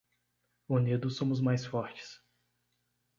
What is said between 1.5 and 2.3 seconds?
fortes